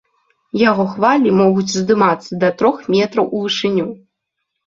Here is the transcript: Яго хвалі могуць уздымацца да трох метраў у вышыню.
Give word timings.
Яго 0.69 0.85
хвалі 0.93 1.33
могуць 1.41 1.65
уздымацца 1.75 2.31
да 2.43 2.49
трох 2.61 2.77
метраў 2.95 3.25
у 3.35 3.43
вышыню. 3.43 3.87